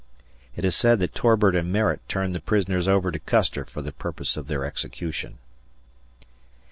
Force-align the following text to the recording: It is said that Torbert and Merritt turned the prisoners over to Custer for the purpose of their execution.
It 0.55 0.65
is 0.65 0.75
said 0.75 0.97
that 0.99 1.13
Torbert 1.13 1.55
and 1.55 1.71
Merritt 1.71 2.01
turned 2.09 2.33
the 2.33 2.39
prisoners 2.39 2.87
over 2.87 3.11
to 3.11 3.19
Custer 3.19 3.65
for 3.65 3.83
the 3.83 3.91
purpose 3.91 4.35
of 4.35 4.47
their 4.47 4.65
execution. 4.65 5.37